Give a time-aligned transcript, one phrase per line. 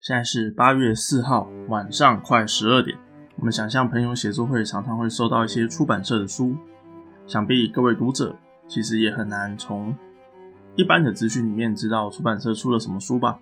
[0.00, 2.96] 现在是八月四号晚上快十二点。
[3.36, 6.56] 我们想象朋友写作会常常会收到一些出版社的书，
[7.26, 8.34] 想必各位读者
[8.66, 9.94] 其实也很难从
[10.74, 13.40] 一般的资讯里面知道出版社出了什么书吧？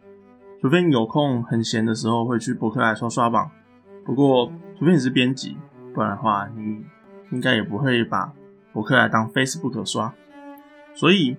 [0.60, 3.48] 除非你有空很闲的时候会去博客来刷刷榜。
[4.04, 5.56] 不过，除非你是编辑，
[5.94, 6.84] 不然的话，你
[7.30, 8.32] 应该也不会把
[8.72, 10.12] 博客来当 Facebook 刷。
[10.92, 11.36] 所以，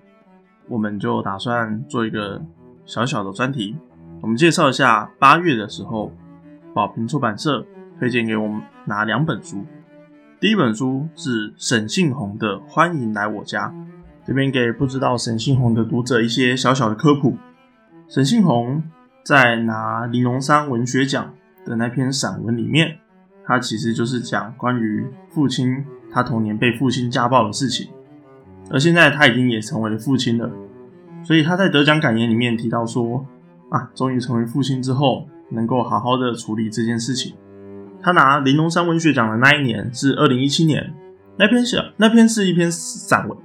[0.66, 2.42] 我们就打算做一个
[2.86, 3.76] 小小的专题，
[4.22, 6.12] 我们介绍一下八月的时候，
[6.74, 7.64] 宝瓶出版社
[7.98, 9.64] 推荐给我们哪两本书。
[10.38, 13.68] 第一本书是沈信宏的《欢迎来我家》，
[14.26, 17.38] 这边给不知道沈信宏的读者一些小小的科普。
[18.08, 18.82] 沈信宏
[19.24, 21.32] 在拿玲珑山文学奖
[21.64, 22.98] 的那篇散文里面，
[23.46, 25.82] 他其实就是讲关于父亲
[26.12, 27.88] 他童年被父亲家暴的事情。
[28.70, 30.50] 而现在他已经也成为了父亲了，
[31.24, 33.26] 所以他在得奖感言里面提到说
[33.70, 37.34] ：“啊，终于成为父亲之后，能够好好的处理这件事情。”
[38.02, 40.94] 他拿玲珑山文学奖的那一年是二零一七年，
[41.38, 43.36] 那篇小那篇是一篇散文，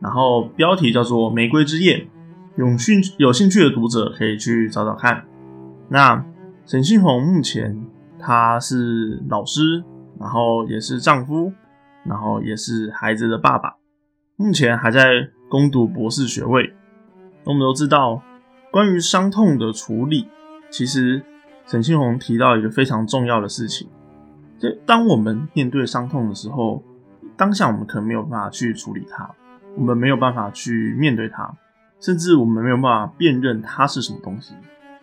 [0.00, 1.98] 然后标题叫做《玫瑰之夜》，
[2.56, 5.24] 有兴有兴趣的读者可以去找找看。
[5.88, 6.24] 那
[6.66, 7.86] 沈信宏目前
[8.18, 9.84] 他是老师，
[10.18, 11.52] 然后也是丈夫，
[12.04, 13.76] 然后也是孩子的爸爸。
[14.36, 16.74] 目前还在攻读博士学位。
[17.44, 18.20] 我们都知道，
[18.70, 20.28] 关于伤痛的处理，
[20.70, 21.22] 其实
[21.66, 23.88] 沈庆红提到一个非常重要的事情：，
[24.58, 26.82] 就当我们面对伤痛的时候，
[27.36, 29.28] 当下我们可能没有办法去处理它，
[29.76, 31.52] 我们没有办法去面对它，
[31.98, 34.54] 甚至我们没有办法辨认它是什么东西。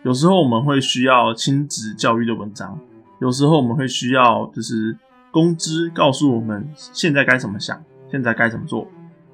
[0.02, 2.78] 有时候我们会需要亲子教育的文章，
[3.20, 4.96] 有时候我们会需要就是
[5.30, 8.88] 公知告诉我们现在该怎么想，现在该怎么做。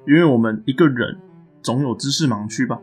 [0.05, 1.17] 因为我们一个人
[1.61, 2.79] 总有知识盲区吧，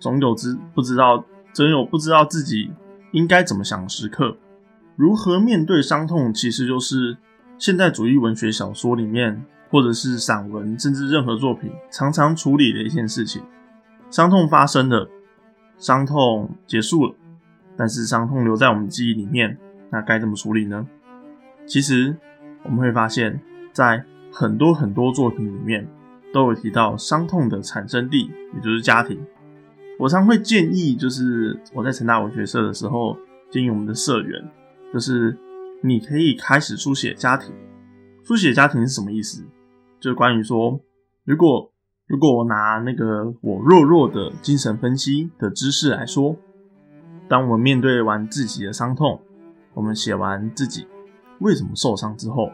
[0.00, 2.72] 总有知不知道，总有不知道自己
[3.12, 4.36] 应该怎么想的时刻。
[4.96, 7.16] 如何面对伤痛，其实就是
[7.58, 13.42] 现代主义文学小说里面，或者是散文，甚至任何作品常常处理的一件事情。
[14.10, 15.08] 伤痛发生了，
[15.78, 17.14] 伤痛结束了，
[17.76, 19.56] 但是伤痛留在我们记忆里面，
[19.90, 20.86] 那该怎么处理呢？
[21.66, 22.16] 其实
[22.64, 23.40] 我们会发现，
[23.72, 25.86] 在很多很多作品里面。
[26.32, 29.18] 都有提到伤痛的产生地，也就是家庭。
[30.00, 33.14] 我常会建议，就是我在成大文学社的时候，
[33.50, 34.42] 建议我们的社员，
[34.94, 35.36] 就是
[35.82, 37.54] 你可以开始书写家庭。
[38.24, 39.44] 书写家庭是什么意思？
[40.00, 40.80] 就是关于说，
[41.24, 41.70] 如果
[42.06, 46.34] 如果我拿那个我弱弱的精神分析的知识来说，
[47.28, 49.20] 当我们面对完自己的伤痛，
[49.74, 50.86] 我们写完自己
[51.40, 52.50] 为什么受伤之后，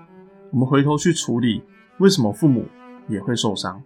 [0.51, 1.63] 我们回头去处理
[1.99, 2.67] 为什么父母。
[3.09, 3.81] 也会受伤，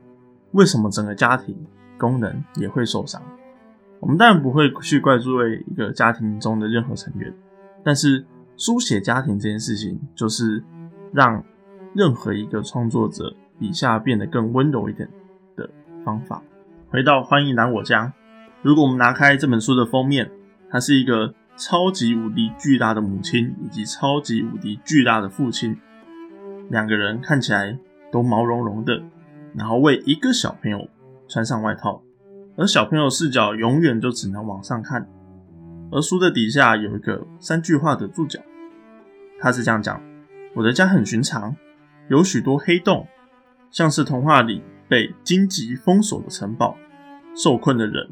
[0.53, 1.55] 为什么整个家庭
[1.99, 3.21] 功能也会受伤？
[4.01, 7.33] 我们当然不会去怪罪一个家庭中的任何成员，
[7.85, 8.25] 但是
[8.57, 10.63] 书写家庭这件事情，就是
[11.13, 11.45] 让
[11.95, 15.09] 任何一个创作者笔下变得更温柔一点
[15.57, 15.69] 的
[16.05, 16.43] 方法。
[16.89, 18.13] 回到欢迎来我家，
[18.63, 20.31] 如果我们拿开这本书的封面，
[20.71, 25.77] 它是一个超级无敌巨大的母亲以及超级无敌巨大的父亲，
[26.69, 27.79] 两个人看起来。
[28.13, 29.01] 都毛茸茸的，
[29.55, 30.89] 然后为一个小朋友
[31.29, 32.03] 穿上外套，
[32.61, 35.09] 而小朋友视角永远就只能往上看。
[35.91, 38.39] 而书的底下有一个三句话的注脚，
[39.41, 39.99] 他是这样讲：
[40.55, 41.57] 我的家很寻常，
[42.11, 43.07] 有许多黑洞，
[43.71, 46.77] 像是童话里被荆棘封锁的城堡，
[47.35, 48.11] 受困的人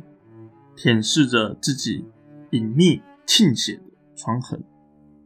[0.75, 2.07] 舔舐着自己
[2.53, 3.83] 隐秘沁血的
[4.17, 4.65] 疮痕。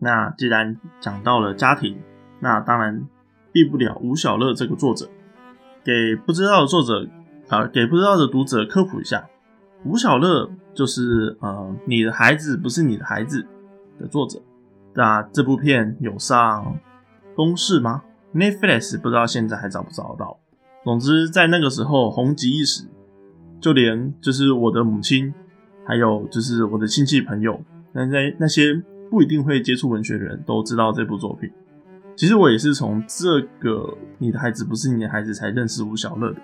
[0.01, 1.97] 那既然讲到了家庭，
[2.41, 3.07] 那当然。
[3.55, 5.07] 避不了吴小乐这个作者，
[5.85, 7.07] 给不知道的作者
[7.53, 9.29] 好，给不知道的读者科普一下，
[9.85, 13.47] 吴小乐就是呃，你的孩子不是你的孩子
[14.01, 14.41] 的作者。
[14.95, 16.79] 那这部片有上
[17.37, 18.05] 公视吗
[18.35, 20.39] ？Netflix 不知道现在还找不找得到。
[20.83, 22.85] 总之在那个时候红极一时，
[23.61, 25.35] 就连就是我的母亲，
[25.85, 31.53] 还有就是我的亲戚朋友，那在那些不一定会接触文学的人都知道这部作品。
[32.17, 36.41] 其实我也是从这个你的孩子不是你的孩子才认识吴小乐的。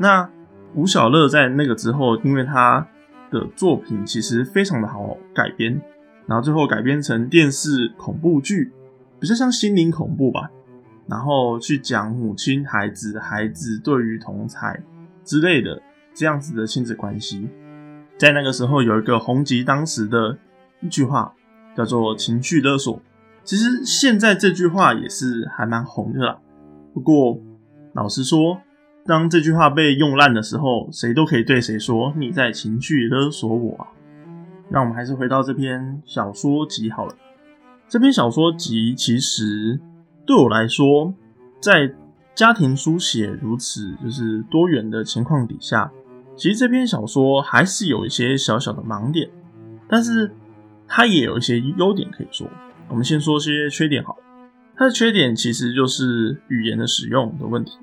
[0.00, 0.26] 那
[0.74, 2.88] 吴小乐在那个之后，因为他
[3.30, 5.78] 的作品其实非常的好改编，
[6.26, 8.72] 然后最后改编成电视恐怖剧，
[9.20, 10.50] 比较像心灵恐怖吧。
[11.06, 14.82] 然后去讲母亲、孩子、孩子对于同才
[15.22, 15.82] 之类的
[16.14, 17.46] 这样子的亲子关系。
[18.16, 20.38] 在那个时候有一个红极当时的
[20.80, 21.34] 一句话，
[21.76, 23.02] 叫做“情绪勒索”。
[23.44, 26.38] 其实现在这句话也是还蛮红的啦。
[26.94, 27.38] 不过
[27.92, 28.60] 老实说，
[29.06, 33.86] 当这句话被用烂的时候，谁都可以对谁说：“你在情绪勒索我啊。”
[34.68, 37.14] 那我们还是回到这篇小说集好了。
[37.88, 39.80] 这篇小说集其实
[40.24, 41.12] 对我来说，
[41.60, 41.92] 在
[42.36, 45.90] 家庭书写如此就是多元的情况底下，
[46.36, 49.28] 其实这篇小说还是有一些小小的盲点，
[49.88, 50.30] 但是
[50.86, 52.46] 它也有一些优点可以说。
[52.88, 54.22] 我们先说些缺点好了。
[54.76, 57.78] 它的缺点其实就是语言的使用的问题。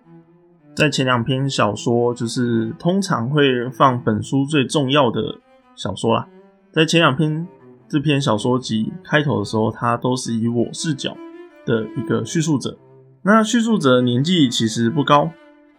[0.78, 5.40] 在前两篇小说，就是通常会放本书最重要的
[5.76, 6.28] 小说啦。
[6.72, 7.48] 在前两篇
[7.90, 11.18] 这篇小说集开头的时候，它都是以我视角
[11.66, 12.78] 的一个叙述者。
[13.24, 15.32] 那叙述者年纪其实不高，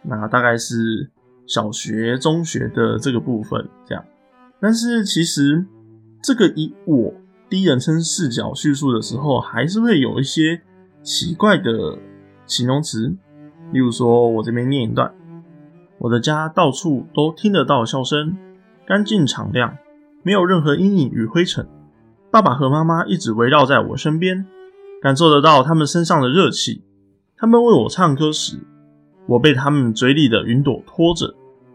[0.02, 1.08] 那大概是
[1.46, 4.04] 小学、中学的这个部分这样。
[4.60, 5.64] 但是其实
[6.20, 7.14] 这个以我
[7.48, 10.60] 第一人称视角叙述的时候，还是会有一些
[11.04, 11.96] 奇怪的
[12.48, 13.16] 形容词。
[13.72, 15.14] 例如说，我这边念一段：
[15.98, 18.36] 我的家到处都听得到笑声，
[18.86, 19.76] 干净敞亮，
[20.22, 21.68] 没有任何阴影与灰尘。
[22.30, 24.46] 爸爸和妈妈一直围绕在我身边，
[25.00, 26.82] 感受得到他们身上的热气。
[27.36, 28.58] 他们为我唱歌时，
[29.26, 31.34] 我被他们嘴里的云朵拖着，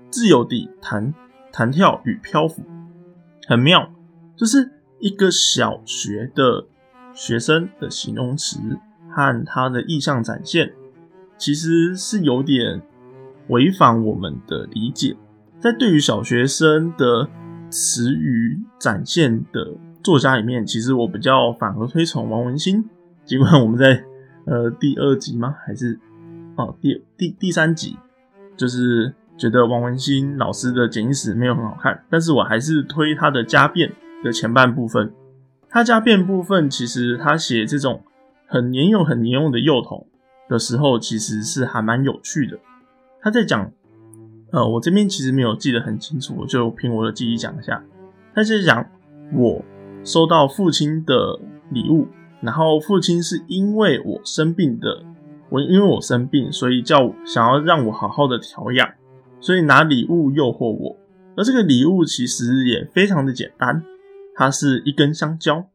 [0.09, 1.13] 自由地弹
[1.51, 2.63] 弹跳与漂浮，
[3.47, 3.89] 很妙。
[4.35, 6.65] 就是一个小学的
[7.13, 8.59] 学生的形容词
[9.09, 10.73] 和他的意象展现，
[11.37, 12.81] 其实是有点
[13.49, 15.15] 违反我们的理解。
[15.59, 17.27] 在对于小学生的
[17.69, 22.83] 词语展现的作家里面，其实我比较反而推崇王文兴，
[23.25, 24.03] 尽管我们在。
[24.45, 25.55] 呃，第二集吗？
[25.65, 25.97] 还是
[26.57, 27.95] 哦，第第第三集，
[28.57, 35.13] 就是觉得王文兴老师的剪影史没有很好看，但是我还是推他的家变的前半部分。
[35.69, 38.03] 他家变部分其实他写这种
[38.45, 40.05] 很年幼、很年幼的幼童
[40.53, 42.59] 的时候，其实是还蛮有趣的。
[43.19, 43.71] 他在讲，
[44.51, 47.83] 呃，我这边其实没有记得很清楚，我就凭我的记忆讲一下。
[48.35, 48.85] 他是讲
[49.33, 49.65] 我
[50.03, 51.39] 收到父亲的
[51.71, 52.07] 礼物。
[52.41, 55.01] 然后父亲是因为我生病的，
[55.49, 58.85] 我因为我生病，所以叫想要让我好好的调养，
[59.39, 60.97] 所以拿礼物诱惑我。
[61.37, 63.81] 而这个礼物其实也非常的简单，
[64.35, 65.69] 它是一根香蕉。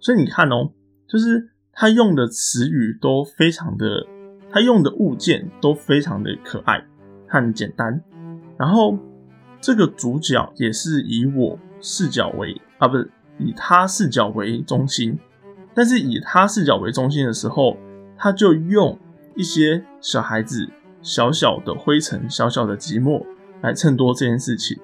[0.00, 0.72] 所以你看哦，
[1.08, 4.06] 就是他用的词语都非常的，
[4.52, 6.84] 他用的物件都非常的可爱
[7.26, 8.02] 和简单。
[8.58, 8.98] 然后
[9.60, 15.18] 这个主角也是以我视角为啊，不是以他视角为中心。
[15.74, 17.78] 但是以他视角为中心的时候，
[18.16, 18.98] 他就用
[19.34, 20.68] 一些小孩子
[21.00, 23.24] 小小的灰尘、小小的寂寞
[23.62, 24.78] 来衬托这件事情。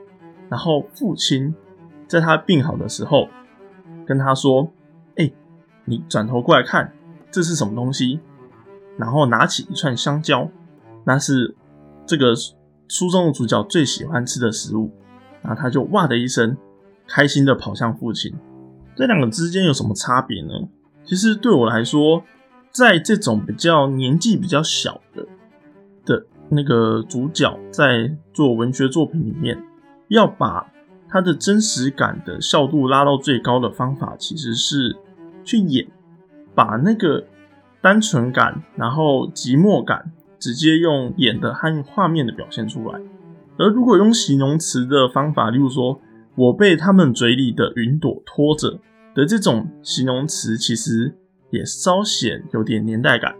[0.49, 1.55] 然后父亲
[2.06, 3.29] 在他病好的时候，
[4.06, 4.73] 跟他说
[5.17, 5.31] ：“哎，
[5.85, 6.91] 你转头过来看，
[7.31, 8.20] 这是什么东西？”
[8.98, 10.50] 然后拿起一串香蕉，
[11.06, 11.54] 那是
[12.04, 12.34] 这个
[12.88, 14.92] 书中的主角最喜欢吃的食物。
[15.40, 16.56] 然后他就哇的一声，
[17.06, 18.34] 开心的跑向父亲。
[18.96, 20.48] 这两个之间有什么差别呢？
[21.04, 22.24] 其实对我来说，
[22.72, 25.24] 在这种比较年纪比较小的
[26.04, 29.62] 的那个主角在做文学作品里面，
[30.08, 30.70] 要把
[31.08, 34.96] 他的真实感的效度拉到最高的方法，其实是
[35.44, 35.86] 去演，
[36.54, 37.24] 把那个
[37.80, 43.00] 单纯感，然后寂寞感，直接用演的和画面的表现出来。
[43.58, 46.00] 而如果用形容词的方法，例如说
[46.34, 48.78] 我被他们嘴里的云朵拖着。
[49.14, 51.12] 的这种形容词其实
[51.50, 53.34] 也稍显有点年代感。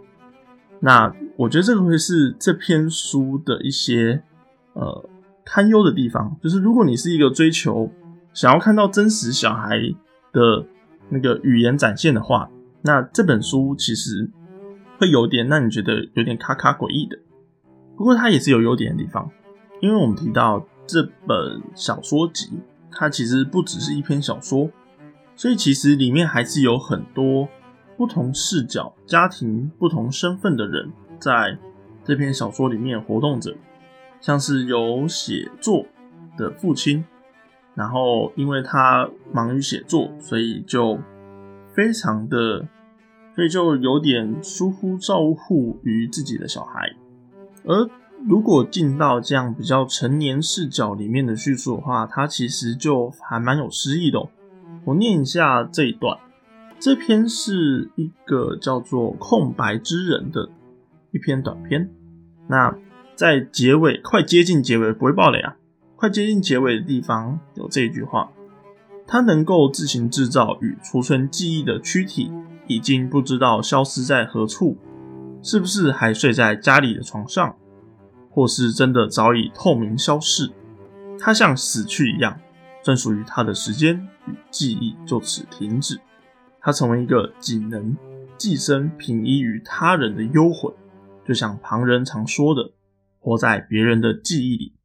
[0.81, 4.21] 那我觉得这个会是这篇书的一些
[4.73, 5.09] 呃
[5.45, 7.89] 堪忧的地方，就是如果你是一个追求
[8.33, 9.79] 想要看到真实小孩
[10.33, 10.65] 的
[11.07, 12.49] 那个语言展现的话，
[12.81, 14.29] 那这本书其实
[14.97, 17.17] 会有点让你觉得有点卡卡诡异的。
[17.97, 19.29] 不过它也是有优点的地方，
[19.81, 22.49] 因为我们提到这本小说集，
[22.91, 24.69] 它其实不只是一篇小说。
[25.35, 27.47] 所以其实里面还是有很多
[27.95, 31.57] 不同视角、家庭不同身份的人在
[32.03, 33.55] 这篇小说里面活动着，
[34.19, 35.85] 像是有写作
[36.37, 37.05] 的父亲，
[37.73, 40.99] 然后因为他忙于写作，所以就
[41.79, 42.67] 非常的，
[43.33, 46.93] 所以就有点疏忽照护于自己的小孩。
[47.63, 47.89] 而
[48.27, 54.19] 如果进到这样比较成年视角里面的叙述的话，它其实就还蛮有诗意的。
[54.83, 56.17] 我念一下这一段，
[56.81, 60.49] 这篇是一个叫做《空白之人》的
[61.11, 61.89] 一篇短篇。
[62.49, 62.75] 那
[63.15, 65.55] 在结尾，快接近结尾，不会爆雷啊！
[65.95, 68.29] 快接近结尾的地方有这一句话：
[69.11, 72.31] 他能够自行制造与储存记忆的躯体，
[72.67, 74.77] 已经不知道消失在何处，
[75.41, 77.57] 是不是还睡在家里的床上，
[78.29, 80.51] 或是真的早已透明消逝？
[81.19, 82.39] 他像死去一样。
[82.81, 85.99] 专属于他的时间与记忆就此停止，
[86.61, 87.95] 他成为一个仅能
[88.37, 90.73] 寄生平依于他人的幽魂，
[91.27, 92.71] 就像旁人常说的，
[93.19, 94.75] 活在别人的记忆里。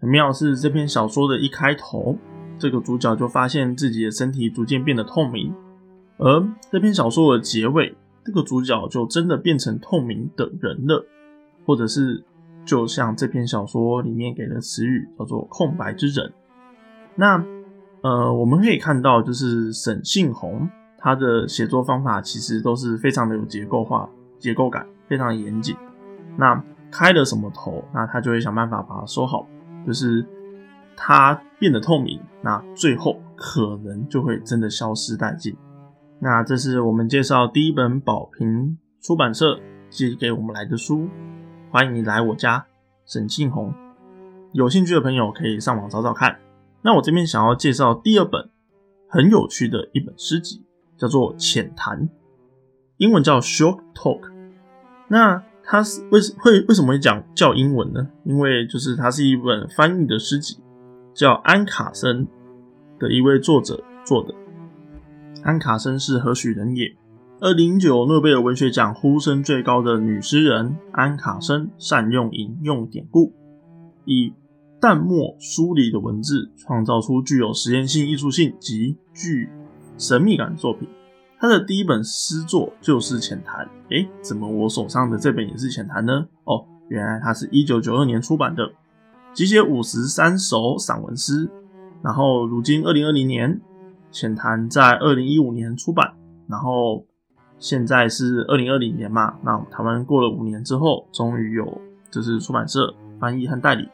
[0.00, 2.18] 很妙是这篇小说的一开头，
[2.58, 5.54] 这个主角就发现自己的身体逐渐变得透明，
[6.18, 11.06] 而这篇小说的结尾，这个主角就真的变成透明的人了，
[11.64, 12.24] 或者是
[12.64, 16.32] 就像这篇小说里面给的词语叫做“空白之人”。
[17.14, 17.44] 那
[18.02, 25.76] 呃，我们可以看到，就是沈信宏他的写作方法其实都是非常的有结构化、结构感，非常严谨。
[26.36, 29.46] 那开了什么头，那他就会想办法把它收好。
[29.86, 30.24] 就是
[31.00, 35.56] 它变得透明，那最后可能就会真的消失殆尽。
[36.20, 41.08] 那这是我们介绍第一本宝瓶出版社寄给我们来的书，
[41.70, 42.66] 欢迎你来我家
[43.06, 43.72] 沈庆红。
[44.52, 46.40] 有兴趣的朋友可以上网找找看。
[46.82, 48.50] 那我这边想要介绍第二本
[49.08, 50.64] 很有趣的一本诗集，
[50.96, 52.00] 叫做《浅谈》，
[52.96, 54.30] 英文叫 Short Talk。
[55.08, 58.08] 那它是为什会为什么会讲叫英文呢？
[58.24, 60.58] 因为就是它是一本翻译的诗集，
[61.18, 62.28] 叫安卡森
[62.96, 64.32] 的一位作者做的。
[65.42, 66.94] 安卡森是何许人也？
[67.40, 73.32] 二零零九诺贝尔文学奖呼声最高的女诗人安卡森，善用引用典故，
[74.04, 74.32] 以
[74.80, 79.48] 淡墨疏离的文字，创造出具有实验性、艺术性及具
[79.96, 80.88] 神秘感的作品。
[81.40, 83.66] 他的第一本诗作就是《浅谈》。
[83.90, 86.28] 诶，怎么我手上的这本也是《浅谈》呢？
[86.44, 88.70] 哦，原来它是一九九二年出版的，
[89.38, 91.48] 集结五十三首散文诗。
[92.02, 93.54] 然后，如今二零二零年，
[94.10, 96.12] 《浅谈》在二零一五年出版。
[96.48, 97.06] 然后，
[97.56, 99.36] 现在是二零二零年嘛？
[99.44, 101.80] 那台湾过了五年之后，终于有
[102.10, 103.88] 就是出版社翻译和代理，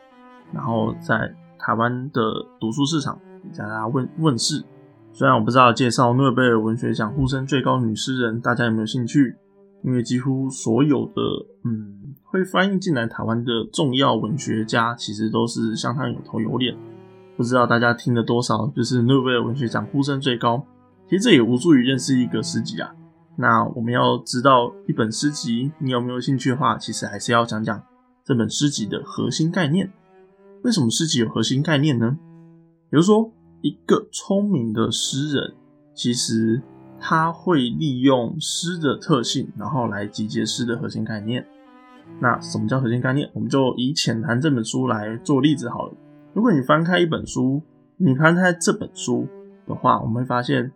[0.50, 2.22] 然后在台湾的
[2.58, 3.20] 读书市场
[3.54, 4.64] 大家问问世。
[5.12, 9.36] 虽然我不知道介绍诺贝尔文学奖呼声最高女诗人，大家有没有兴趣？
[9.82, 11.20] 因为几乎所有的
[11.64, 12.00] 嗯
[12.34, 16.76] 会翻译进来台湾的重要文学家，其实都是相当有头有脸。
[17.36, 18.66] 不知道大家听了多少？
[18.74, 20.66] 就是诺贝尔文学奖呼声最高，
[21.08, 22.92] 其实这也无助于认识一个诗集啊。
[23.36, 27.80] 那我们要知道一本诗集，你有没有兴趣的话，其实还是要讲讲
[28.24, 29.92] 这本诗集的核心概念。
[30.64, 32.18] 为什么诗集有核心概念呢？
[32.90, 33.30] 比如说。
[33.62, 35.54] 一个聪明的诗人，
[35.94, 36.60] 其实
[37.00, 41.46] 他会利用诗的特性，然后来集结诗的核心概念。
[42.20, 43.30] 那什么叫核心概念？
[43.34, 45.94] 我们就以《浅谈》这本书来做例子好了。
[46.32, 47.62] 如果你翻开一本书，
[47.96, 49.28] 你翻开这本书
[49.66, 50.72] 的话，我们会发现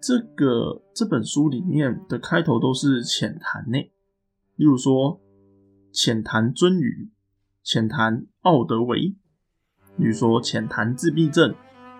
[0.00, 3.78] 这个这本书里面的开头都是浅谈呢。
[4.56, 5.20] 例如说，
[5.92, 7.10] 浅谈鳟鱼，
[7.64, 9.16] 浅谈奥德维，
[9.98, 11.54] 比如说浅谈自闭症。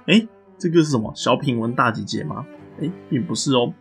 [0.06, 0.26] 哎，
[0.58, 2.46] 这个是什么小品文大集结吗？
[2.80, 3.72] 哎，并不是哦，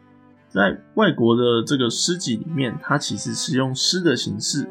[0.50, 4.68] 在外国的这个诗集里面，它其实是用诗的形式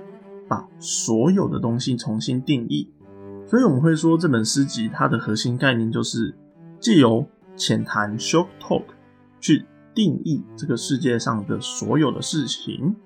[0.51, 2.91] 把所有的东西重新定义，
[3.47, 6.35] 所以我们会说这本诗集它的核心概念就是
[6.81, 8.83] 借由浅谈 （short talk）
[9.41, 9.65] 去
[9.95, 12.97] 定义这个世界上的所有的事情，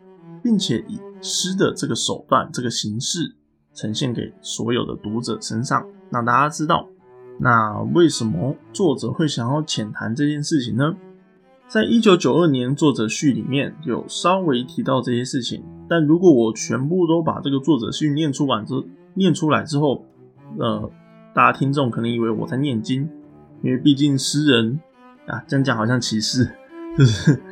[0.42, 3.36] 并且以诗的这个手段、这个形式
[3.74, 6.88] 呈现给所有的读者身上，让大家知道。
[7.38, 10.94] 那为什么作者会想要浅谈这件事情呢？
[11.66, 18.74] 在一九九二年作者序里面有稍微提到这些事情，但如果我全部都把这个作者序念出完之
[19.14, 20.04] 念出来之后，
[20.58, 20.90] 呃，
[21.34, 23.08] 大家听众可能以为我在念经，
[23.62, 24.80] 因为毕竟诗人
[25.26, 26.48] 啊，这样讲好像歧视，
[26.96, 27.42] 就是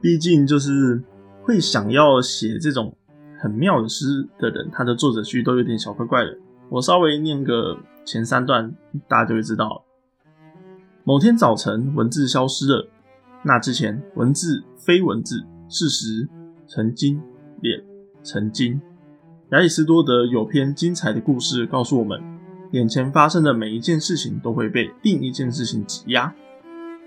[0.00, 1.02] 毕竟就是
[1.42, 2.94] 会想要写这种
[3.38, 6.36] 很妙的诗的人，他的作者序都有点小怪怪的。
[6.68, 7.78] 我稍微念个。
[8.02, 8.74] 前三段
[9.06, 9.84] 大家就会知道，
[11.04, 12.88] 某天早晨文字消失了。
[13.42, 16.28] 那之前文字非文字，事实
[16.66, 17.20] 曾经
[17.60, 17.82] 脸
[18.22, 18.80] 曾经。
[19.50, 22.20] 亚里士多德有篇精彩的故事告诉我们：
[22.72, 26.34] 眼前发生的每一件事情都会被另一件事情挤压。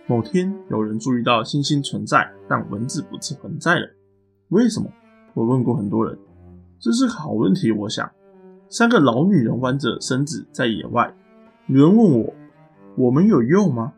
[0.08, 3.88] 某天有人注意到星星存在，但文字不是存在了。
[4.50, 4.90] 为什么？
[5.34, 6.18] 我问过很多人，
[6.80, 7.72] 这是个好问题。
[7.72, 8.10] 我想。
[8.70, 11.16] 三个老女人弯着身子在野外。
[11.68, 12.34] 女人问我
[12.98, 13.94] ：“我们有用吗？”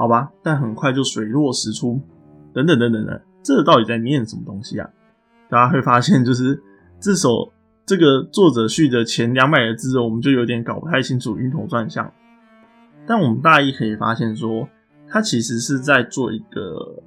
[0.00, 2.00] 好吧，但很快就水落石出。
[2.54, 4.88] 等等等等等，这到底在念什么东西啊？
[5.50, 6.58] 大家会发现，就是
[6.98, 7.52] 这首
[7.84, 12.10] 这个作者序的前两百个字，我们就有点搞不太清楚，晕头转向。
[13.06, 14.66] 但我们大意可以发现，说
[15.06, 17.02] 它其实是在做一个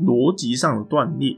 [0.00, 1.32] 逻辑上的断裂，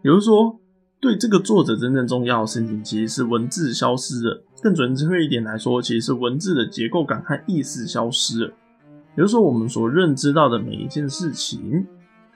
[0.00, 0.58] 比如说。
[1.00, 4.42] 对这个作者真正重要的事情，其实是文字消失了。
[4.62, 8.54] 更准确一点来说，其实是文字的结构感和意思消失了。
[9.16, 11.86] 也就是说，我们所认知到的每一件事情，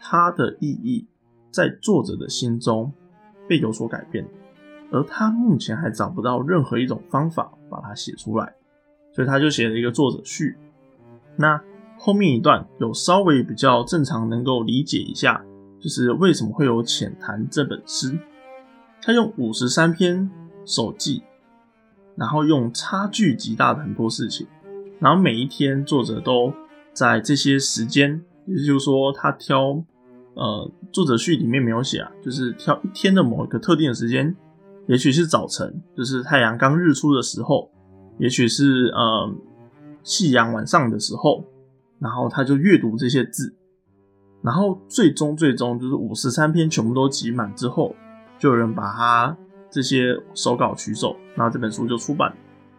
[0.00, 1.04] 它的意义
[1.50, 2.92] 在作者的心中
[3.48, 4.24] 被有所改变，
[4.92, 8.54] 而他目前还找不到任何一种方法把它写出来，
[9.12, 10.56] 所以他就写了一个作者序。
[11.34, 11.60] 那
[11.98, 15.44] 后面一段有稍微比较正常能够理解一下，
[15.80, 18.16] 就是为什么会有《浅谈》这本诗，
[19.02, 20.30] 他用五十三篇
[20.64, 21.24] 手记，
[22.14, 24.46] 然后用差距极大的很多事情，
[25.00, 26.54] 然后每一天作者都。
[26.98, 29.84] 在这些时间，也就是说，他挑，
[30.34, 34.34] 呃，作者序里面没有写啊，就是挑一天的某一个特定的时间，
[34.88, 37.70] 也许是早晨，就是太阳刚日出的时候，
[38.18, 39.32] 也许是呃
[40.02, 41.44] 夕阳晚上的时候，
[42.00, 43.54] 然后他就阅读这些字，
[44.42, 47.94] 然后最终最终就是五十三篇全部都集满之后，
[48.40, 49.36] 就有人把他
[49.70, 52.36] 这些手稿取走，然后这本书就出版。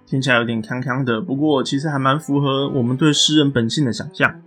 [0.09, 4.41] 听起来有点锵锵的，不过其实还蛮符合我们对诗人本性的想象。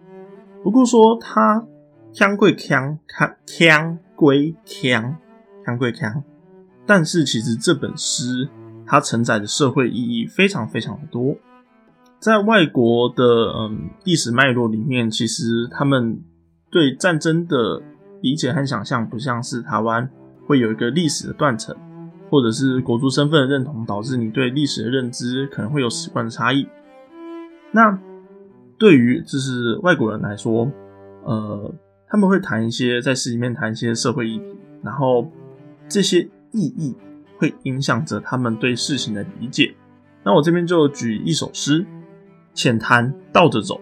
[0.60, 1.64] 不过说他
[2.12, 5.14] 锵归锵，锵锵归锵，
[5.64, 6.24] 锵归锵，
[6.84, 8.48] 但是其实这本诗
[8.84, 11.36] 它承载的社会意义非常非常的多。
[12.18, 13.24] 在外国的
[13.56, 16.20] 嗯历史脉络里面，其实他们
[16.72, 17.80] 对战争的
[18.20, 20.10] 理解和想象不像是台湾
[20.44, 21.76] 会有一个历史的断层。
[22.32, 26.66] 或者是国族身份的认同，导致你对历史的认知可能会有习惯的差异。
[27.72, 27.98] 那
[28.78, 30.72] 对于就是外国人来说，
[31.24, 31.74] 呃，
[32.08, 35.30] 他们会谈一些在诗里面谈一些社会议题，然后
[35.86, 36.22] 这些
[36.52, 36.96] 意义
[37.36, 39.74] 会影响着他们对事情的理解。
[40.24, 41.84] 那我这边就举一首诗：
[42.54, 43.78] 浅谈倒着走，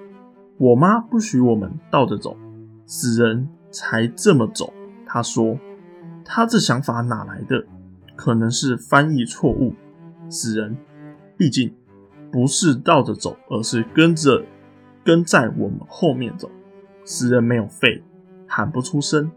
[0.58, 2.36] 我妈不许我们倒着走，
[2.84, 4.72] 死人才这么走。
[5.06, 5.56] 他说，
[6.24, 7.64] 他这想法哪来的？
[8.20, 9.72] 可能是翻译错误，
[10.28, 10.76] 死人
[11.38, 11.72] 毕竟
[12.30, 14.44] 不是倒着走，而是跟着
[15.02, 16.50] 跟在我们后面走。
[17.02, 18.02] 死人没有肺，
[18.46, 19.30] 喊不出声，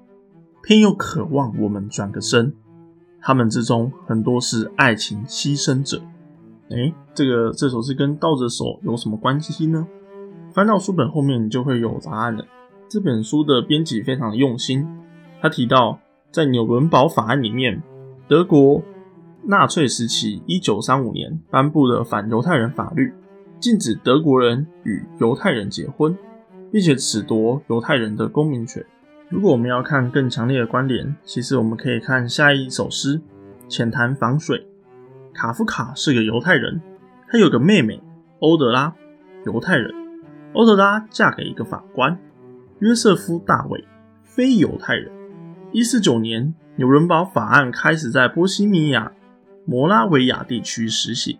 [0.61, 2.53] 偏又渴望我们转个身。
[3.21, 6.01] 他们之中很多是爱情牺牲者。
[6.69, 9.87] 哎，这个这首诗跟倒着走有什么关系呢？
[10.51, 12.45] 翻到书本后面，你就会有答案了。
[12.89, 14.85] 这本书的编辑非常用心，
[15.41, 15.99] 他提到
[16.33, 17.81] 在纽伦堡法案里面。
[18.33, 18.81] 德国
[19.43, 23.13] 纳粹时期，一九三五年颁布的反犹太人法律，
[23.59, 26.17] 禁止德国人与犹太人结婚，
[26.71, 28.83] 并且褫夺犹太人的公民权。
[29.29, 33.19] 如果我们要看更强烈的关联，其实我们可以看下一首诗
[33.67, 34.57] 《浅谈防水》。
[35.31, 36.81] 卡夫卡是个犹太人，
[37.29, 38.01] 他有个妹妹
[38.39, 38.95] 欧德拉，
[39.45, 39.93] 犹太人。
[40.53, 42.17] 欧德拉嫁给一个法官
[42.79, 43.85] 约瑟夫·大卫，
[44.23, 45.11] 非犹太人。
[45.71, 46.55] 一四九年。
[46.75, 49.11] 纽伦堡法案开始在波西米亚、
[49.63, 51.37] 摩拉维亚地区实行。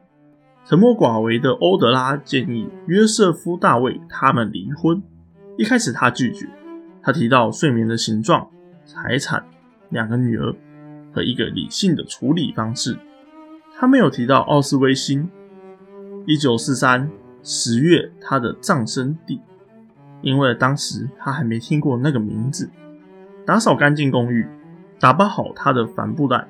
[0.65, 5.01] 沉默寡为的欧德拉建议约瑟夫·大卫他们离婚。
[5.57, 6.47] 一开始他拒绝，
[7.01, 8.47] 他提到睡眠的形状、
[8.85, 9.43] 财产、
[9.89, 10.55] 两个女儿
[11.11, 12.97] 和一个理性的处理方式。
[13.75, 15.27] 他没有提到奥斯威辛。
[16.27, 17.09] 一九四三
[17.41, 19.41] 十月他的葬身地，
[20.21, 22.69] 因为当时他还没听过那个名字。
[23.45, 24.47] 打扫干净公寓。
[25.03, 26.47] 打包好他的帆布袋，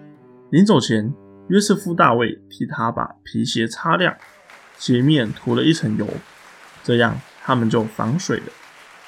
[0.52, 1.12] 临走前，
[1.48, 4.16] 约瑟夫·大卫替他把皮鞋擦亮，
[4.78, 6.08] 鞋面涂了一层油，
[6.84, 8.46] 这样他们就防水了。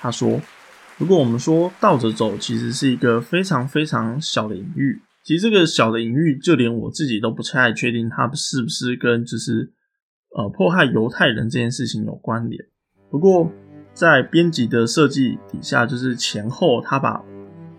[0.02, 0.42] 他说
[0.98, 5.00] ：“如果我们说倒着走，其实是一个非常非常小的隐喻。
[5.24, 9.72] 其实这个小的隐喻，就连我自己都不太确定，它是不是跟就是
[10.36, 12.60] 呃迫害犹太人这件事情有关联。
[13.12, 13.52] 不过
[13.94, 17.22] 在编辑的设计底下，就是前后他把。”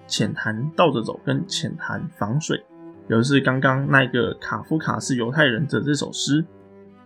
[0.06, 2.64] 浅谈倒着走跟浅谈防水，
[3.08, 6.44] 有的是刚刚那个卡夫卡是犹太人的这首诗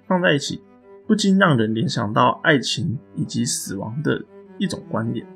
[0.06, 0.62] 放在一起，
[1.06, 4.22] 不禁让人联想到爱情以及死亡的
[4.58, 5.26] 一种观点。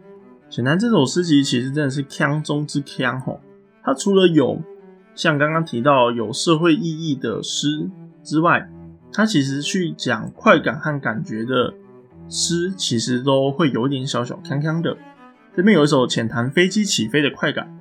[0.50, 3.40] 浅谈这首诗集其实真的是腔中之腔吼，
[3.82, 4.60] 它除了有
[5.14, 7.88] 像刚刚提到有社会意义的诗
[8.22, 8.70] 之外，
[9.12, 11.72] 它其实去讲快感和感觉的
[12.28, 14.96] 诗，其实都会有点小小腔腔的。
[15.56, 17.72] 这边有一首浅谈飞机起飞的快感，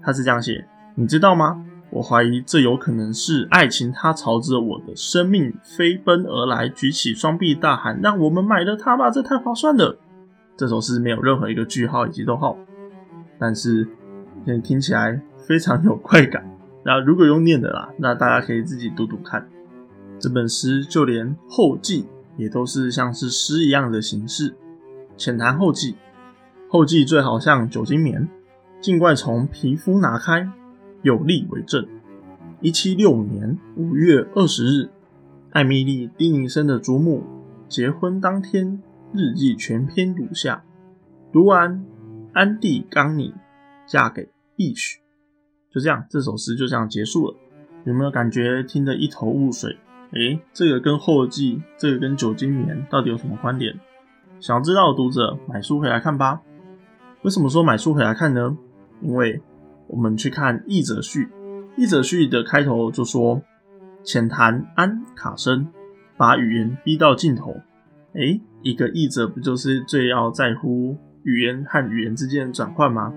[0.00, 1.62] 他是这样写：你知道吗？
[1.90, 9.98] 我怀疑这有可能是爱情，它朝着我的生命飞奔而来，举起双臂大喊：“让我们买了它吧，这太划算了！”
[10.56, 12.58] 这首诗没有任何一个句号以及逗号，
[13.38, 13.86] 但是
[14.62, 16.44] 听起来非常有快感。
[16.84, 19.46] 那如果用念的啦，那大家可以自己读读看。
[20.18, 24.54] 这本诗就连后记也都是像是诗一样的形式，
[25.18, 25.96] 浅谈后记。
[26.70, 28.28] 后记最好像酒精棉，
[28.78, 30.50] 尽快从皮肤拿开，
[31.00, 31.86] 有力为证。
[32.60, 34.90] 一七六五年五月二十日，
[35.50, 37.24] 艾米丽·丁宁森的祖母
[37.68, 38.82] 结婚当天
[39.14, 40.62] 日记全篇如下。
[41.32, 41.82] 读完，
[42.34, 43.32] 安地刚你
[43.86, 44.98] 嫁给义许，
[45.72, 47.36] 就这样，这首诗就这样结束了。
[47.84, 49.78] 有没有感觉听得一头雾水？
[50.12, 53.74] 诶，这个跟后记，这个跟酒精棉到底有什么关联？
[54.40, 56.42] 想知道的读者买书回来看吧。
[57.22, 58.56] 为什么说买书回来看呢？
[59.00, 59.40] 因为
[59.88, 61.28] 我们去看译者序，
[61.76, 63.42] 译者序的开头就说
[64.04, 65.66] ：“浅谈安卡森，
[66.16, 67.56] 把语言逼到尽头。”
[68.14, 70.96] 诶，一个译者不就是最要在乎？
[71.24, 73.12] 语言和语言之间的转换吗？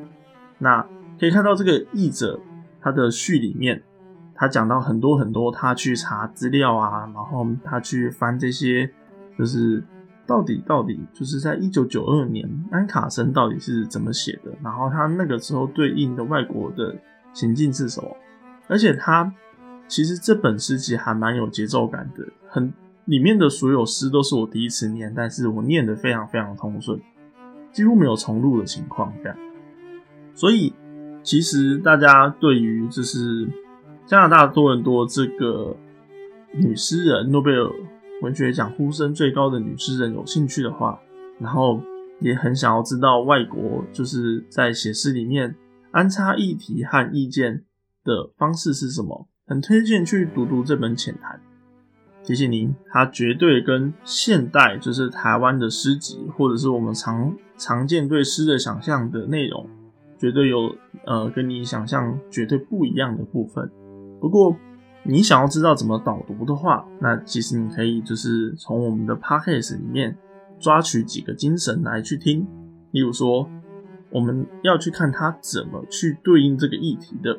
[0.58, 0.86] 那
[1.20, 2.40] 可以看到这个译者
[2.82, 3.82] 他的序里面，
[4.36, 8.92] 他讲到很多很多，他去查资料啊，然后他去翻这些，
[9.38, 9.84] 就是
[10.26, 16.96] 到底到底就是在一九九二年安卡森到底是怎么写的，然后他那个时候对应的外国的
[17.34, 18.10] 情境是什么？
[18.68, 19.34] 而且他
[19.88, 22.72] 其实这本诗集还蛮有节奏感的，很
[23.06, 27.00] 里面的所有诗都是我第一次念，但是我念得非常非常通顺。
[27.74, 29.38] 几乎没有重录的情况，这样，
[30.34, 30.74] 所以
[31.24, 33.48] 其实大家对于就是
[34.06, 35.76] 加拿大多伦多这个
[36.54, 37.72] 女诗人诺贝尔
[38.22, 41.00] 文学奖呼声最高的女诗人有兴趣的话，
[41.40, 41.82] 然后
[42.20, 45.56] 也很想要知道外国就是在写诗里面
[45.92, 47.64] 安插议题和意见
[48.04, 51.42] 的方式是什么，很推荐去读读这本浅谈。
[52.24, 59.68] 提醒您，它绝对跟现代就是台湾的诗集，或者是我们常常见对诗的想象的内容，
[60.20, 60.76] 绝对有
[61.08, 63.72] 呃跟你想象绝对不一样的部分。
[64.20, 64.56] 不过，
[65.04, 70.18] 你想要知道怎么导读的话，那其实你可以就是从我们的 podcast 里面
[70.60, 72.48] 抓取几个精神来去听。
[72.92, 73.50] 例如说，
[74.10, 77.38] 我们要去看它怎么去对应这个议题的。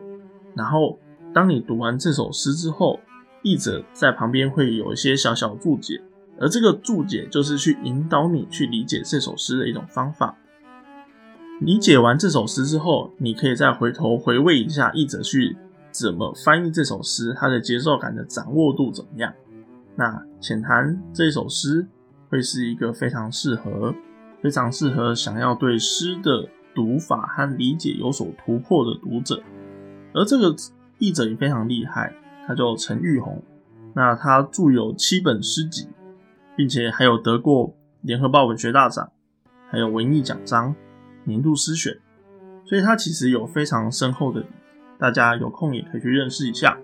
[0.55, 0.99] 然后，
[1.33, 3.01] 当你读完这首诗之后。
[3.45, 6.01] 译者在旁边会有一些小小注解，
[6.39, 10.37] 而这个注解就是去引导你去理解这首诗的一种方法。
[11.61, 15.57] 理解完这首诗之后，你可以再回头回味一下译者去
[15.93, 19.33] 怎么翻译这首诗，它的节奏感的掌握度怎么样。
[19.95, 21.87] 那浅谈这首诗
[22.29, 23.95] 会是一个非常适合、
[24.43, 29.43] 非常适合想要对诗的读法和理解有所突破的读者。
[30.15, 30.57] 而这个
[30.99, 32.15] 译者也非常厉害。
[32.45, 33.41] 他叫陈玉红，
[33.95, 35.87] 那他著有七本诗集，
[36.57, 39.13] 并且还有得过联合报文学大奖，
[39.71, 40.75] 还有文艺奖章、
[41.23, 41.97] 年度诗选，
[42.65, 44.45] 所以他其实有非常深厚的，
[45.03, 46.79] 大家有空也可以去认识一下。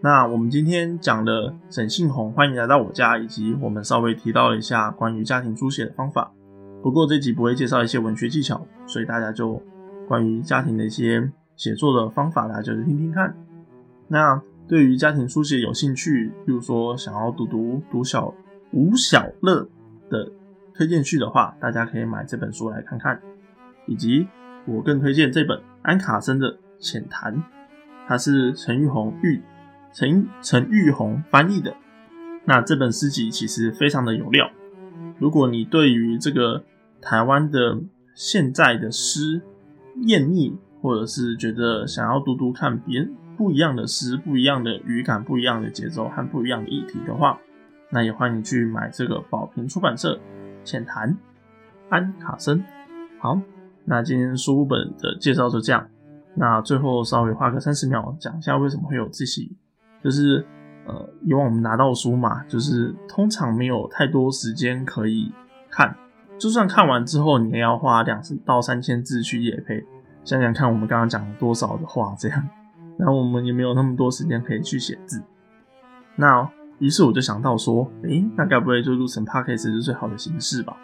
[0.00, 6.30] 那我们今天讲的沈信宏，欢迎来到我家，以及我们稍微提到一下关于家庭书写的方法。
[6.80, 9.60] 不过这集不会介绍一些文学技巧，所以大家就
[10.06, 13.36] 关于家庭的一些写作的方法，大家就是听听看。
[14.06, 14.40] 那。
[14.68, 18.32] 对于家庭书写有兴趣，比如说想要读读读小
[18.70, 19.68] 吴小乐
[20.08, 20.30] 的
[20.72, 23.20] 推荐序的话，大家可以买这本书来看看。
[23.88, 24.28] 以及
[24.66, 27.36] 我更推荐这本安卡森的《浅谈》，
[28.08, 29.40] 它是陈玉红玉
[29.92, 31.76] 陈陈玉红翻译的。
[32.44, 34.50] 那这本诗集其实非常的有料。
[35.18, 36.64] 如果你对于这个
[37.00, 37.78] 台湾的
[38.14, 39.40] 现在的诗
[39.96, 43.14] 厌腻，或者是觉得想要读读看别人。
[43.36, 47.40] 不一样的诗，不一样的语感，不一样的节奏和不一样的议题的话，
[47.88, 50.20] 那也欢迎去买这个宝瓶出版社
[50.62, 51.16] 浅谈
[51.88, 52.62] 安卡森。
[53.18, 53.40] 好，
[53.86, 55.88] 那今天书本的介绍就这样。
[56.40, 59.46] 那最后稍微花个三十秒讲一下为什么会有这些，
[60.02, 60.42] 就是
[60.86, 65.30] 呃，以往我们拿到书嘛，就是通常没有太多时间可以
[65.68, 65.94] 看，
[66.38, 69.84] 就算看完之后，你也要花两到三千字去页配。
[70.24, 72.48] 想想看，我们刚刚讲了多少的话，这样。
[72.96, 75.22] 然后我们也没有那么多时间可以去写字，
[76.16, 76.48] 那
[76.78, 80.74] 于是我就想到说，诶，那该不会就录成 podcast 是最好的形式吧？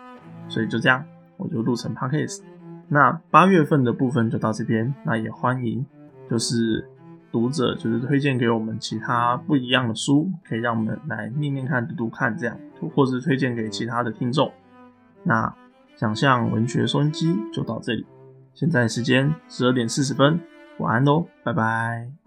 [0.48, 1.02] 所以就这样，
[1.38, 2.42] 我就录成 podcast。
[2.88, 5.84] 那八月份的部分就到这边，那也欢迎
[6.30, 6.88] 就是
[7.32, 12.56] 读者就是推荐给我们其他不一样的书，可以让我们来念念看、读读看这样，
[12.94, 14.52] 或是推荐给其他的听众。
[15.24, 15.52] 那
[15.96, 18.06] 想象文学收音机就到这里，
[18.54, 20.38] 现在时间十二点四十分。
[20.78, 22.25] 晚安喽，拜拜。